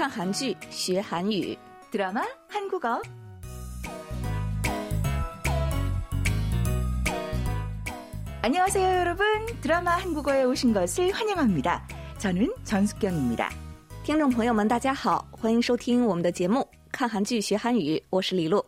[0.00, 1.56] 看韩剧学韩语，
[1.90, 3.00] 드라마 한국어.
[8.42, 9.26] 안녕하세요, 여러분.
[9.60, 11.86] 드라마 한국어에 오신 것을 환영합니다.
[12.18, 13.50] 저는 전숙경입니다.
[14.04, 16.60] 听众朋友们，大家好，欢迎收听我们的节目《
[16.92, 18.64] 看韩剧学韩语》，我是李璐。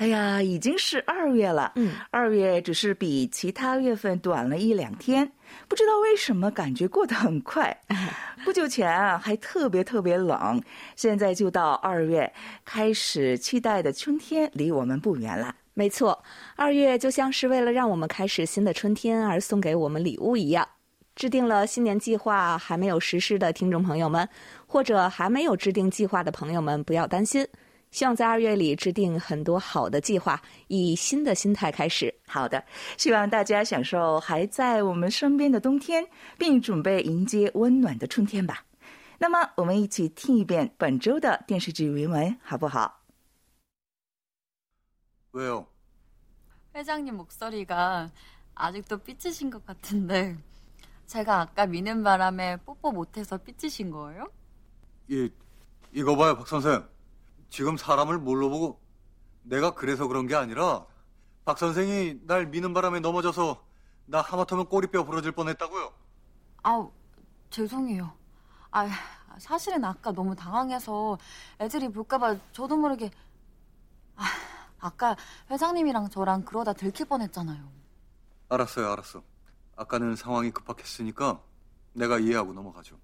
[0.00, 5.30] 哎呀，已经是二月了，嗯，二月只是比其他月份短了一两天，
[5.68, 7.78] 不知道为什么感觉过得很快。
[8.42, 10.58] 不久前啊还特别特别冷，
[10.96, 12.32] 现在就到二月，
[12.64, 15.54] 开始期待的春天离我们不远了。
[15.74, 16.24] 没错，
[16.56, 20.66] 二月就像是为了让我们开始新的春天而送给我们礼物一样。
[21.14, 24.26] 制定了新年计划还没有实施的听众朋友们，
[24.66, 27.46] 或者还没有制定计划的朋友们，不要担心。
[27.91, 32.13] 希望在二月里制定很多好的计划，以新的心态开始。
[32.27, 32.61] 好的，
[32.97, 36.05] 希望大家享受还在我们身边的冬天，
[36.37, 38.65] 并准备迎接温暖的春天吧。
[39.17, 43.01] 那么，我们一起听一遍本周的电视剧原文，好不好？
[45.31, 45.65] 왜요?
[46.75, 48.11] 회장님 목소리가
[48.55, 50.35] 아직도 삐치신 것 같은데
[51.07, 54.27] 제가 아까 미는 바람에 뽀뽀 못해서 삐치신 거예요?
[55.09, 55.29] 이
[55.93, 56.83] 이거 봐요, 박 선생.
[57.50, 58.80] 지금 사람을 뭘로 보고
[59.42, 60.86] 내가 그래서 그런 게 아니라
[61.44, 63.64] 박 선생이 날 미는 바람에 넘어져서
[64.06, 65.92] 나 하마터면 꼬리뼈 부러질 뻔했다고요.
[66.62, 66.90] 아우
[67.50, 68.12] 죄송해요.
[68.70, 68.88] 아
[69.38, 71.18] 사실은 아까 너무 당황해서
[71.60, 73.10] 애들이 볼까봐 저도 모르게
[74.16, 74.24] 아
[74.78, 75.16] 아까
[75.50, 77.68] 회장님이랑 저랑 그러다 들킬 뻔했잖아요.
[78.48, 79.22] 알았어요, 알았어.
[79.76, 81.40] 아까는 상황이 급박했으니까
[81.92, 82.96] 내가 이해하고 넘어가죠.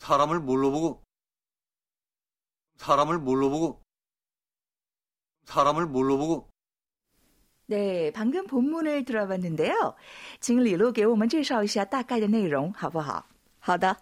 [0.00, 1.02] 사람을 뭘로 보고
[2.76, 3.82] 사람을 뭘로 보고
[5.44, 6.48] 사람을 뭘로 보고
[7.68, 9.96] 네, 방금 본문을 들어봤는데요.
[10.40, 13.26] 请李璐给我们介绍一下大概的内容，好不好？
[13.58, 13.96] 好的，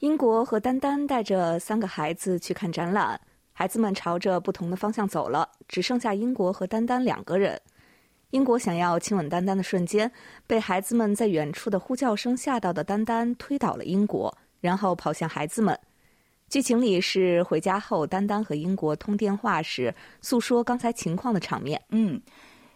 [0.00, 3.18] 英国和丹丹带着三个孩子去看展览，
[3.54, 7.58] 孩子们朝着不同的方向走了，只剩下英国和丹丹两个人。
[8.30, 10.12] 英国想要亲吻丹丹的瞬间，
[10.46, 15.78] 被孩子们在远处的呼叫声吓到的丹丹推倒了英国， 然后跑向孩子们。
[16.48, 21.82] 剧情里是回家后，丹丹和英国通电话时诉说刚才情况的场面。
[21.90, 22.20] 嗯，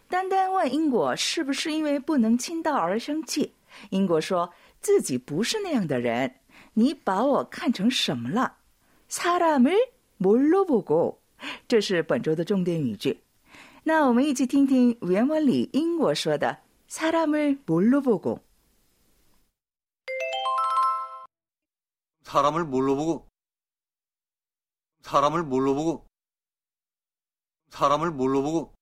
[0.09, 3.55] 丹丹问英国是不是因为不能亲到而生气，
[3.91, 6.35] 英国说自己不是那样的人。
[6.75, 8.57] 你把我看成什么了？
[9.09, 11.17] 사람을뭘로보고？
[11.69, 13.21] 这是本周的重点语句。
[13.85, 16.59] 那我们一起听听原文里英国说的
[16.91, 18.41] 사람을뭘로보고？
[22.35, 23.29] 사람을 뭘로 보고
[25.03, 26.07] 사람을 뭘로 보고
[27.71, 28.75] 사람을 뭘로 보고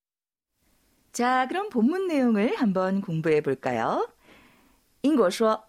[1.12, 4.09] 자, 그럼 본문 내용을 한번 공부해 볼까요?
[5.03, 5.62] 인고 说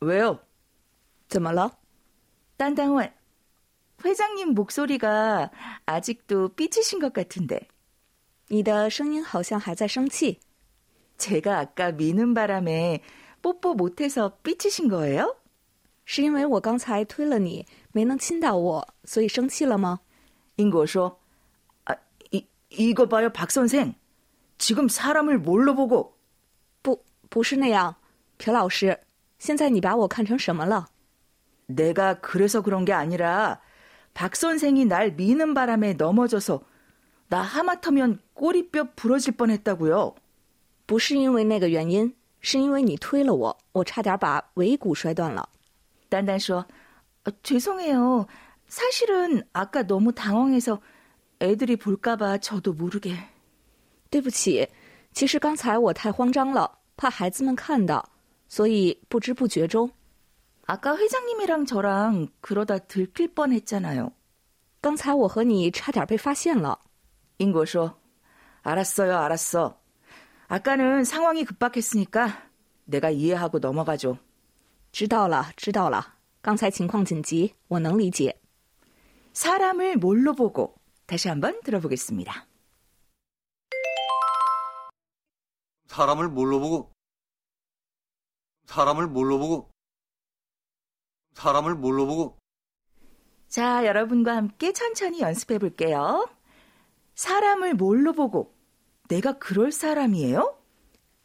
[0.00, 0.38] 왜요?
[1.28, 1.70] 怎么了？
[2.56, 3.12] 딴딴원
[4.04, 5.50] 회장님 목소리가
[5.86, 7.68] 아직도 삐치신 것 같은데
[8.50, 10.40] 你的声音好像还在生气。
[11.16, 13.02] 제가 아까 미는 바람에
[13.40, 15.36] 뽀뽀 못해서 삐치신 거예요?
[16.06, 20.00] 是因为我刚才推了你，没能亲到我，所以生气了吗？
[20.56, 21.18] 인고 说
[21.86, 21.96] 아,
[22.30, 23.94] 이, 이거 봐요 박 선생
[24.58, 26.14] 지금 사람을 뭘로 보고
[26.82, 27.96] 不，不是那样，
[28.38, 28.98] 朴老师，
[29.38, 30.86] 现在你把我看成什么了？
[31.66, 33.60] 내가 그래서 그런 게 아니라
[34.12, 36.62] 박 선생이 날 미는 바람에 넘어져서
[37.28, 40.14] 나 하마터면 꼬리뼈 부러질 뻔했다고요.
[40.86, 45.48] 不是因为那个原因，是因为你推了我，我差点把尾骨摔断了。
[46.08, 46.66] 딴딴 说
[47.24, 48.26] 어, 죄송해요.
[48.68, 50.80] 사실은 아까 너무 당황해서
[51.40, 53.16] 애들이 볼까봐 저도 모르게.
[54.10, 54.68] 对不起，
[55.12, 58.04] 其实刚才我太慌张了，怕孩子们看到，
[58.48, 59.90] 所以不知不觉中，
[60.66, 64.12] 아까 회장님이랑 저랑 그러다 들킬 뻔했잖아요.
[64.80, 66.78] 刚才我和你差点被发现了。
[67.38, 67.94] 인고 说
[68.62, 69.78] 알았어요, 알았어.
[70.48, 72.50] 아까는 상황이 급박했으니까
[72.84, 74.18] 내가 이해하고 넘어가죠.
[74.96, 76.16] 知道了，知道了。
[76.40, 78.40] 刚才情况紧急，我能理解。
[79.32, 80.74] 사람을 뭘로 보고
[81.06, 82.46] 다시 한번 들어보겠습니다.
[85.86, 86.92] 사람을 뭘로 보고
[88.66, 89.70] 사람을 뭘로 보고
[91.34, 92.38] 사람을 뭘로 보고
[93.48, 96.26] 자, 여러분과 함께 천천히 연습해 볼게요.
[97.14, 98.54] 사람을 뭘로 보고
[99.08, 100.58] 내가 그럴 사람이에요?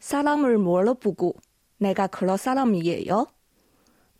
[0.00, 1.34] 사람을 뭘로 보고
[1.78, 3.26] 내가 그런 사람이에요?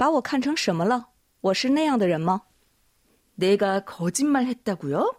[0.03, 1.09] 把我看成什么了？
[1.41, 2.43] 我是那样的人吗？
[3.37, 5.15] 내가 거짓말 했다고요?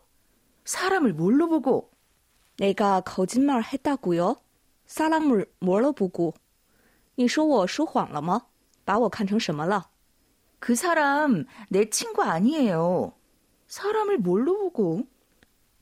[0.66, 1.92] 사람을 뭘로 보고?
[2.57, 4.36] 내가 거짓말 했다고요?
[4.86, 6.33] 사람을 뭘로 보고?
[7.16, 8.48] 你说我说谎了吗？
[8.86, 9.89] 把我看成什么了？
[10.60, 13.13] 그 사람 내 친구 아니에요.
[13.68, 15.07] 사람을 뭘로 보고?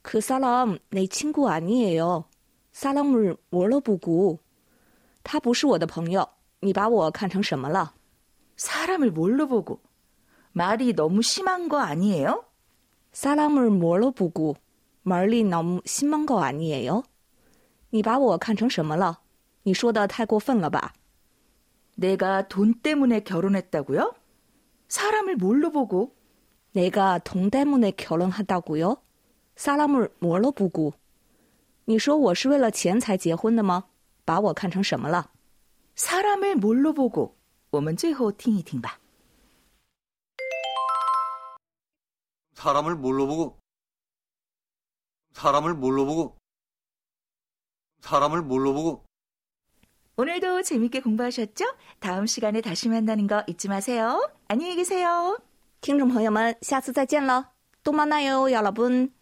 [0.03, 2.25] 그 사람 내 친구 아니에요.
[2.71, 4.39] 사람을 뭘로 보고?
[5.23, 6.29] 他不是我的朋友，
[6.59, 7.93] 你把我看成什么了？
[8.55, 9.79] 사람을 뭘로 보고?
[10.51, 12.43] 말이 너무 심한 거 아니에요?
[13.11, 14.55] 사람을 뭘로 보고?
[15.03, 17.03] 말이 너무 심한 거 아니에요?
[17.91, 19.19] 你把我看成什么了？
[19.63, 20.93] 你说的太过分了吧？
[21.95, 24.13] 내가 돈 때문에 결혼했다고요?
[24.89, 26.15] 사람을 뭘로 보고?
[26.73, 28.97] 내가 돈 때문에 결혼하다고요?
[29.55, 30.93] 사람을 뭘로 보고?
[31.85, 33.85] 你说我是为了钱才结婚的吗？
[34.25, 35.29] 把我看成什么了？
[35.95, 37.35] 사람을 뭘로 보고?
[37.71, 38.99] 我们最后听一听吧.
[42.53, 43.59] 사람을 뭘로 보고?
[45.33, 46.37] 사람을 뭘로 보고?
[48.01, 49.05] 사람을 뭘로 보고?
[50.15, 51.65] 오늘도 재밌게 공부하셨죠?
[51.99, 54.27] 다음 시간에 다시 만나는 거 잊지 마세요.
[54.47, 55.37] 안녕히 계세요.
[55.81, 57.51] 听众朋友们，下次再见了。
[57.83, 59.13] 动漫那哟，亚老本。